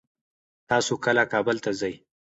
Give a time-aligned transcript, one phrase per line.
[0.69, 1.93] تاسو کله کابل ته ځئ؟